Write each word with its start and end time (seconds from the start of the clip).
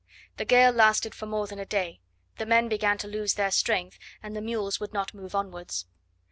The 0.37 0.45
gale 0.45 0.71
lasted 0.71 1.13
for 1.13 1.27
more 1.27 1.45
than 1.45 1.59
a 1.59 1.63
day; 1.67 2.01
the 2.39 2.47
men 2.47 2.67
began 2.67 2.97
to 2.97 3.07
lose 3.07 3.35
their 3.35 3.51
strength, 3.51 3.99
and 4.23 4.35
the 4.35 4.41
mules 4.41 4.79
would 4.79 4.93
not 4.95 5.13
move 5.13 5.35
onwards. 5.35 5.85